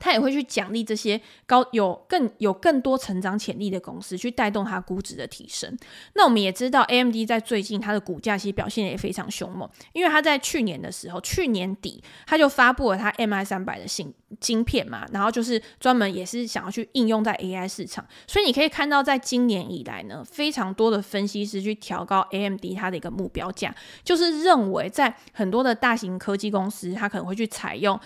[0.00, 5.76] 他也会去奖励这些高有更有更多成长潜力的公司，去带动它估值的提升。
[6.14, 18.06] 那我们也知道，AMD 在最近它的股价其实表现也非常凶猛，因为它在去年的时候，去年底它就发布了它 MI 三百的新晶片嘛，然后就是专门也是想要去应用在 AI 市场。
[18.26, 28.00] 所以你可以看到，在今年以来呢，非常多的分析师去调高 AMD 它的一个目标价，就是认为在很多的大型科技公司，它可能会去采用。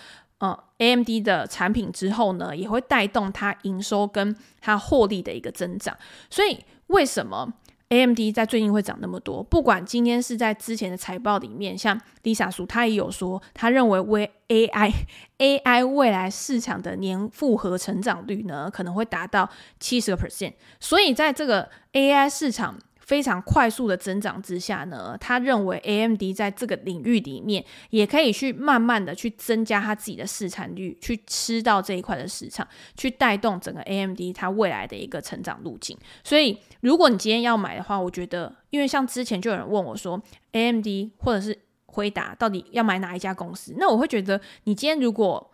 [0.77, 5.97] ，AMD 的产品之后呢，也会带动它营收跟它获利的一个增长。
[6.29, 7.53] 所以，为什么
[7.89, 9.43] AMD 在最近会涨那么多？
[9.43, 14.91] 不管今天是在之前的财报里面，像 Lisa Su 他也有说，他认为为 AI
[15.37, 20.53] AI 未来市场的年复合成长率呢，可能会达到七十个 percent。
[20.79, 22.79] 所以，在这个 AI 市场。
[23.05, 35.95] 非常快速的增长之下呢，他认为 AMD 在这个领域里面也可以去慢慢的去增加他自己的市场率，去吃到这一块的市场，去带动整个 AMD 它未来的一个成长路径。
[36.23, 40.19] 所以，如果你今天要买的话，我觉得，因为像之前就有人问我说
[40.53, 40.87] ，AMD
[41.19, 43.75] 或者是回答到底要买哪一家公司？
[43.77, 45.51] 那我会觉得，你今天如果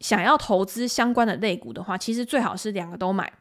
[0.00, 3.32] 想要投资相关的类股的话，其实最好是两个都买。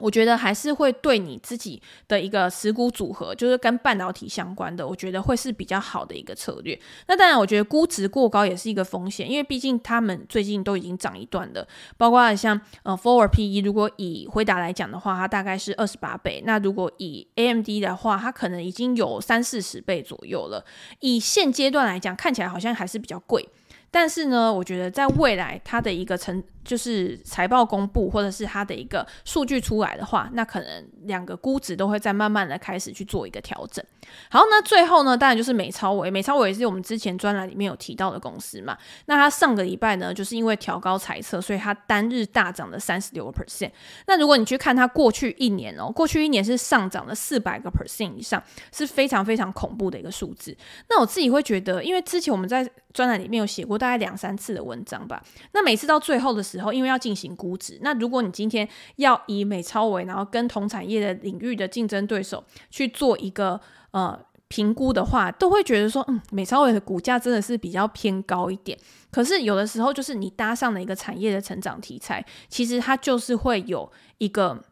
[0.00, 6.78] 我觉得还是会对你自己的一个持股组合，就是跟半导体相关的，我觉得会是比较好的一个策略。
[7.06, 11.66] 那当然，我觉得估值过高也是一个风险，因为毕竟他们最近都已经涨一段了。
[11.96, 20.64] 包括像呃 Forward PE，如果以辉达来讲的话，它大概是二十八倍；那如果以 AMD 的话，它可能已经有三四十倍左右了。
[21.00, 23.48] 以现阶段来讲，看起来好像还是比较贵。
[23.92, 33.84] 但是呢，我觉得在未来它的一个成就是财报公布或者是它的一个数据出来的话，那可能两个估值都会在慢慢的开始去做一个调整。
[34.30, 38.78] 好，那最后呢，当然就是美超微，美超微也是我们之前专栏里面有提到的公司嘛。
[39.06, 43.72] 那它上个礼拜呢，就是因为调高财测，所以它单日大涨了三十六个 percent。
[44.06, 48.40] 那如果你去看它过去一年哦，过去一年是上涨了四百个 percent 以上，
[48.72, 50.56] 是非常非常恐怖的一个数字。
[50.88, 55.22] 那我自己会觉得，因为之前我们在专栏里面有写过大概两三次的文章吧。
[55.52, 63.58] 那每次到最后的时候，然后因为要进行估值，那如果你今天要以美超为，然后跟同产业的领域的竞争对手去做一个
[63.92, 68.78] 呃评估的话，都会觉得说，嗯，美超伟的股价真的是比较偏高一点。
[69.10, 74.62] 可是有的时候，就是你搭上了一个产业的成长题材，其实它就是会有一个。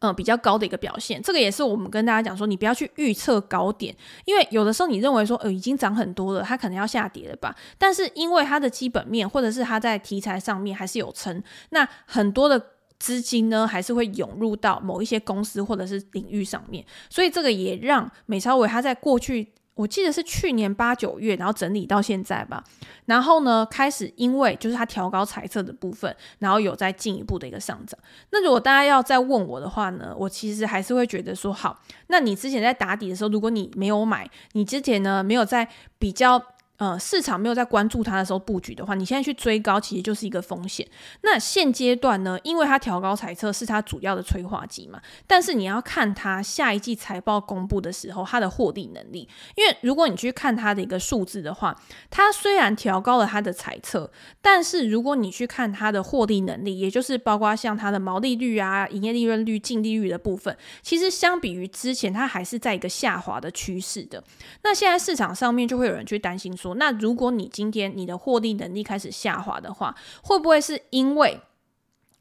[0.00, 7.54] 嗯，比较高的一个表现，这个也是我们跟大家讲说，你不要去预测高点，因为有的时候你认为说，呃，已经涨很多了，它可能要下跌了吧？
[7.78, 12.60] 但是因为它的基本面或者是它在题材上面还是有撑，那很多的
[12.98, 19.52] 资金呢，还是会涌入到某一些公司或者是领域上面，所以这个也让美超伟它在过去。
[19.74, 22.62] 我记得是去年八九月，然后整理到现在吧。
[23.06, 27.98] 然后呢，开始因为就是它调高彩色的部分，然后有在进一步的一个上涨。
[28.30, 35.68] 那如果大家要再问我的话呢，我其实还是会觉得说，好，那你之前在打底的时候，如果你没有买，你之前呢没有在
[35.98, 36.42] 比较。
[36.82, 40.84] 呃，市场没有在关注它的时候布局的话，你现在去追高，其实就是一个风险。
[41.20, 49.28] 那现阶段呢，因为它调高财测是它主要的催化剂嘛，但是你要看它下一季财报公布的时候，它的获利能力。
[49.54, 51.80] 因为如果你去看它的一个数字的话，
[52.10, 54.10] 它虽然调高了它的财测，
[54.40, 64.24] 但是如果你去看它的获利能力，也就是包括像它的毛利率啊、营业利润率、净利率的部分，其实相比于之前，它还是在一个下滑的趋势的。
[64.64, 71.40] 那现在市场上面就会有人去担心说，那如果你今天你的获利能力开始下滑的话，会不会是因为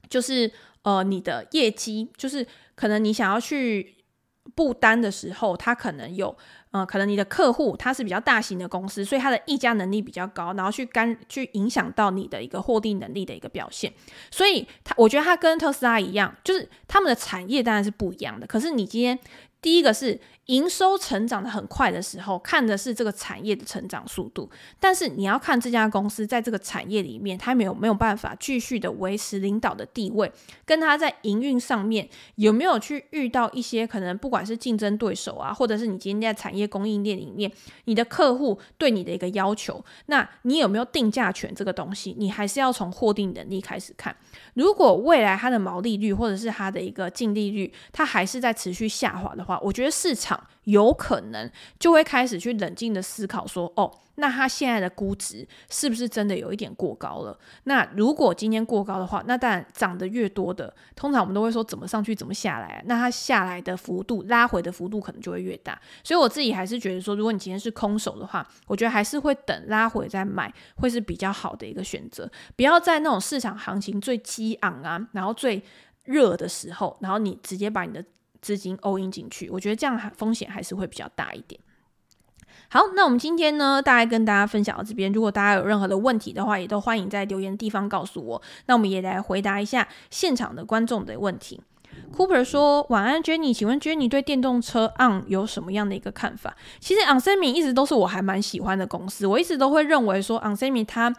[0.10, 0.52] 就是
[0.84, 2.46] 呃你的业绩，就是
[2.76, 3.96] 可能你想要去
[4.56, 6.36] 布单的时候，它可能有
[6.72, 13.94] 呃可能你的客户他是比较大型的公司，所以他的议价能力比较高，然后去干去影响到你的一个获利能力的一个表现。
[14.32, 18.48] 所以他我觉得他跟特斯拉一样，就是他们的产业当然是不一样的。
[18.48, 19.18] 可是你今天
[19.62, 20.20] 第一个是。
[20.52, 24.50] 营收成长的很快的时候，看的是这个产业的成长速度。
[24.82, 30.30] 但是你要看这家公司在这个产业里面，它没有没有办法继续的维持领导的地位，
[30.66, 37.50] 跟它在营运上面有没有去遇到一些可能不管是竞争对手啊，或者是你今天在产业供应链里面，
[37.86, 42.14] 你的客户对你的一个要求，那你有没有定价权这个东西？
[42.20, 44.14] 你还是要从获定能力开始看。
[44.56, 50.41] 如果未来它的毛利率或者是它的一个净利率，它还是在持续下滑的话，我觉得市场。
[50.66, 57.38] 有可能就会开始去冷静的思考说，哦，那它现在的估值是不是真的有一点过高了？
[57.64, 65.80] 那如果今天过高的话，那当然涨得越多的，通常我们都会说怎么上去怎么下来，那它下来的幅度拉回的幅度可能就会越大。
[66.04, 72.30] 所以我自己还是觉得说，如果你今天是空手的话，我觉得还是会等拉回再买，会是比较好的一个选择。
[72.56, 75.64] 不要在那种市场行情最激昂啊，然后最
[76.04, 78.06] 热的时候，然后你直接把你的。
[78.42, 81.60] 资金 all in 进去，我觉得这样风险还是会比较大一点。
[82.70, 85.12] 好，那我们今天呢，大概跟大家分享到这边。
[85.12, 88.42] 如果大家有任何的问题的话，也都欢迎在留言地方告诉我。
[88.68, 91.62] 那我们也来回答一下现场的观众的问题。
[92.16, 96.56] Cooper 说：“晚安，Jenny，请问 Jenny 对电动车 On 有什么样的一个看法？
[96.80, 101.14] 其实 onsemi 一直都是我还蛮喜欢的公司，我一直都会认为说 onsemi 它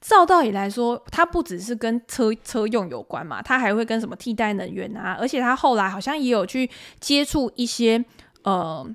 [0.00, 6.70] 照道理来说，它不只是跟车车用有关嘛，它还会跟什么替代能源啊，而且它后来好像也有去
[7.00, 8.04] 接触一些
[8.42, 8.88] 呃。”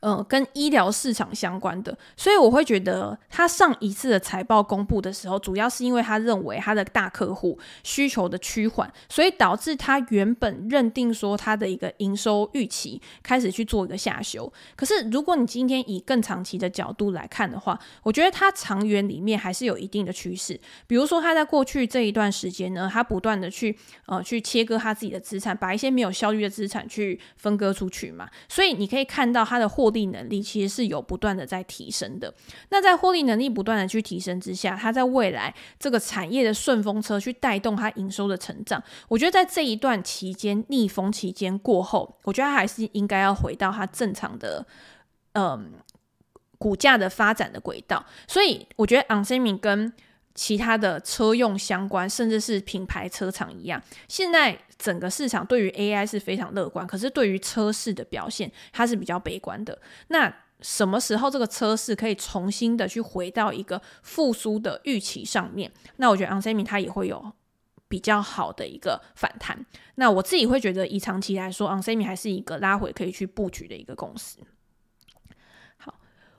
[0.00, 14.52] 呃，跟医疗市场相关的，所以我会觉得他上一次的财报公布的时候，主要是因为他认为他的大客户需求的趋缓，所以导致他原本认定说他的一个营收预期开始去做一个下修。
[14.76, 20.60] 可是如果你今天以更长期的角度来看的话，我觉得它长远里面还是有一定的趋势。
[20.86, 23.74] 比如说他在过去这一段时间呢，他不断的去
[24.04, 29.85] 呃去切割他自己的资产，把一些没有效率的资产去分割出去嘛，所以你可以看到他的获。
[29.86, 32.32] 获利能力其实是有不断的在提升的。
[32.70, 38.82] 那在获利能力不断的去提升之下，它在未来这个产业的顺风车去带动它营收的成长。
[39.08, 44.66] 我觉得在这一段期间逆风期间过后，我觉得它还是应该要回到它正常的
[45.34, 45.72] 嗯
[46.58, 48.04] 股价的发展的轨道。
[48.26, 49.92] 所以我觉得 onsemi 跟
[50.36, 59.76] 其他的车用相关，甚至是品牌车厂一样，现在整个市场对于 AI 是非常乐观，可是对于车市的表现，它是比较悲观的。
[60.08, 65.72] 那什么时候这个车市可以重新的去回到一个复苏的预期上面？
[65.96, 67.32] 那我觉得 onsemi 它也会有
[67.88, 69.64] 比较好的一个反弹。
[69.96, 74.38] 那我自己会觉得，以长期来说，ON Semi 还是一个拉回可以去布局的一个公司。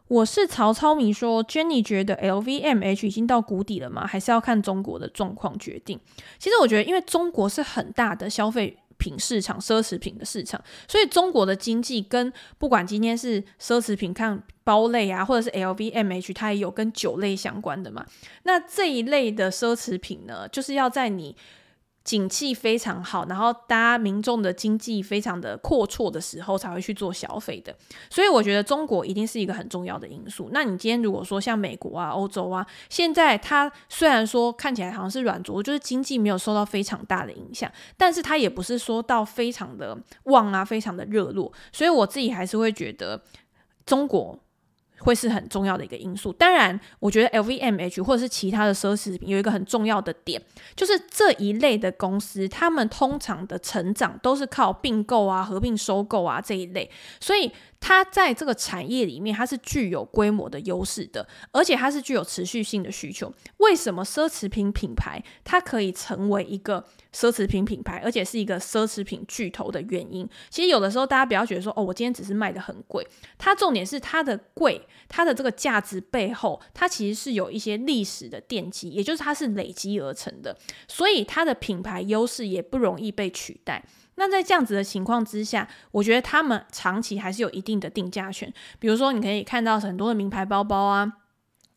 [0.08, 4.08] 我是曹操迷说，Jenny 觉得 LVMH 已经到谷底了吗？
[4.08, 6.00] 还是要看中国的状况决定？
[6.40, 18.06] 其实我觉得，因为中国是很大的消费品市场、奢侈品的市场，所以中国的经济跟不管今天是奢侈品看包类啊，或者是 LVMH，它也有跟酒类相关的嘛。
[18.44, 21.36] 那这一类的奢侈品呢，就是要在你。
[22.08, 27.76] 景气非常好，然后大家民众的经济非常的阔绰的时候，才会去做消费的。
[28.10, 30.48] 所以我觉得中国一定是一个很重要的因素。
[30.54, 41.52] 那你今天如果说像美国啊、欧洲啊，现在它虽然说看起来好像是软着，就是经济没有受到非常大的影响，但是它也不是说到非常的旺啊、非常的热络。
[41.74, 43.22] 所以我自己还是会觉得
[43.86, 44.40] 中国。
[45.00, 46.34] 会是很重要的一个因素。
[46.34, 50.42] 当然，我觉得 LVMH 或者是其他的奢侈品有一个很重要的点，
[50.76, 56.90] 就是这一类的公司，他们通常的成长都是靠并购啊、合并收购啊这一类，
[57.20, 57.52] 所以。
[57.80, 63.34] 它在这个产业里面，它是具有规模的优势的，而且它是具有持续性的需求。
[63.58, 70.28] 为什么奢侈品品牌它可以成为一个奢侈品品牌，而且是一个奢侈品巨头的原因？
[70.50, 73.08] 其实有的时候大家不要觉得说，哦，我今天只是卖得很贵，
[73.38, 80.58] 它重点是它的贵，它的这个价值背后，它其实是有一些历史的奠基，也就是它是累积而成的，
[80.88, 83.86] 所以它的品牌优势也不容易被取代。
[84.18, 88.52] 那在这样子的情况之下，我觉得他们长期还是有一定的定价权。
[88.80, 91.14] 比如说，你可以看到很多的名牌包包啊。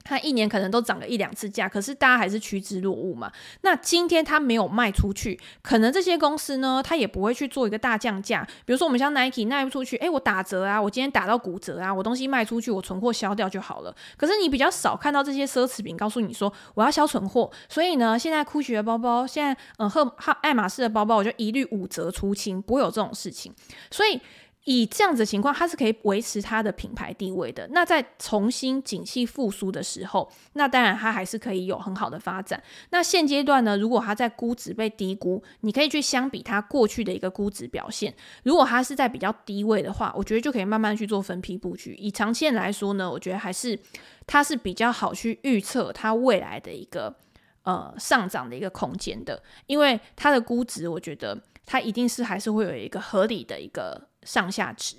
[0.02, 3.30] 它一年可能都涨了一两次价，可是大家还是趋之若鹜嘛。
[3.62, 8.46] 那今天它没有卖出去，可能这些公司呢，它也不会去做一个大降价。
[8.64, 13.94] 比如说我们像 Nike 卖不出去，诶，我打折啊，我今天打到骨折啊，我东西卖出去，我存货销掉就好了。
[14.16, 23.54] 可是你比较少看到这些奢侈品告诉你说我要销存货，所以呢，现在 Gucci 的包包，现在嗯，赫哈爱马仕的包包，我就一律五折出清，不会有这种事情。
[23.90, 24.20] 所以。
[24.64, 27.66] 以这样子的情况，它是可以维持它的品牌地位的。
[27.72, 32.62] 那在重新景气复苏的时候，那当然它还是可以有很好的发展。
[32.90, 38.14] 那现阶段呢，如果它在估值被低估，你可以去相比它过去的一个估值表现。
[38.42, 41.94] 如果它是在比较低位的话，我觉得就可以慢慢去做分批布局。
[41.94, 43.78] 以长线来说呢，我觉得还是
[44.26, 47.16] 它是比较好去预测它未来的一个
[47.62, 54.09] 呃上涨的一个空间的，因为它的估值，我觉得它一定是还是会有一个合理的一个。
[54.22, 54.96] 上下值。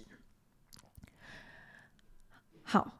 [2.63, 2.99] 好，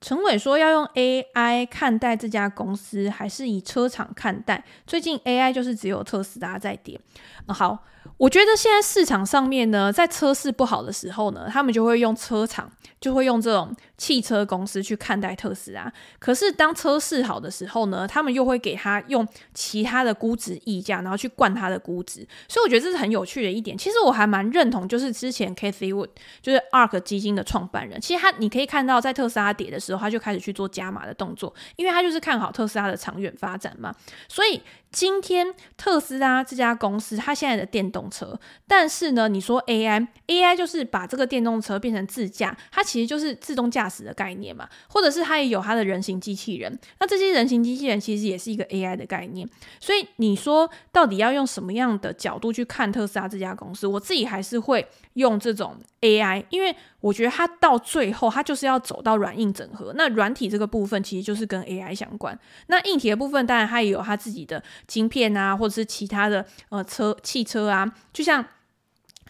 [0.00, 4.64] 陈伟说要用 AI 看待这家公司，还是以车厂看待？
[4.86, 7.00] 最近 AI 就是只有特斯拉在跌。
[7.48, 7.84] 好。
[8.22, 12.70] 我觉得现在市场上面呢，在车市不好的时候呢，他们就会用车厂，
[13.00, 15.92] 就会用这种汽车公司去看待特斯拉。
[16.20, 22.24] 可是当车市好的时候呢，他们又会给他用其他的估值溢价，然后去灌他的估值。
[22.46, 23.76] 所以我觉得这是很有趣的一点。
[23.76, 26.10] 其实我还蛮认同，就是之前 Cathie Wood
[26.40, 33.92] 就是 ARK 基金的创办人，其实他你可以看到，在特斯拉跌的时候，他就开始去做加码的动作，因为他就是看好特斯拉的长远发展嘛。
[34.28, 34.62] 所以。
[34.92, 35.46] 今天
[35.78, 38.38] 特斯拉这家公司，它现在的电动车，
[38.68, 49.48] 但是呢，你说 AI，AI 就是把这个电动车变成自驾，它其实就是自动驾驶的概念嘛，或者是它也有它的人形机器人，那这些人形机器人其实也是一个 AI 的概念，
[49.80, 62.38] 所以你说到底要用什么样的角度去看特斯拉这家公司，我自己还是会用这种 AI，因为我觉得它到最后它就是要走到软硬整合，那软体这个部分其实就是跟 AI 相关，
[62.68, 64.62] 那硬体的部分当然它也有它自己的。
[64.86, 68.44] 晶片啊，或者是其他的呃车汽车啊，就像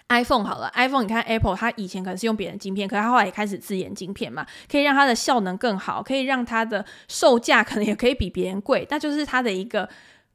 [0.09, 9.89] iPhone 好了，iPhone 你看 Apple 它以前可能是用别人晶片，可是它后来也开始自研晶片嘛，可以让它的效能更好，可以让它的售价可能也可以比别人贵，那就是它的一个。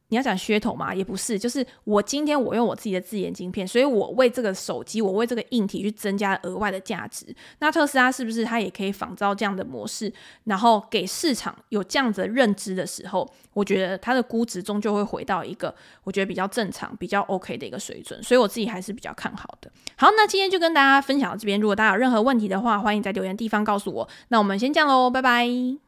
[0.10, 0.96] 你要讲噱头吗？
[0.96, 7.26] 也不是，就是我今天我用我自己的自研晶片，所以我为这个手机，我为这个硬体去增加额外的价值。
[7.60, 10.12] 那特斯拉是不是它也可以仿照这样的模式，
[10.46, 18.22] 然后给市场有这样子的认知的时候，我觉得它的估值终究会回到一个我觉得比较正常、比较 OK 的一个水准。
[18.24, 19.70] 所以我自己还是比较看好的。
[19.98, 21.60] 好，那今天就跟大家分享到这边。
[21.60, 24.10] 如果大家有任何问题的话，欢迎在留言地方告诉我。
[24.30, 25.87] 那我们先这样喽，拜拜。